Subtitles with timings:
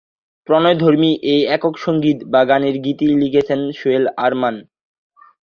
[0.49, 4.55] প্রণয়ধর্মী এই একক সঙ্গীত বা গানের গীতি লিখেছেন সোহেল আরমান।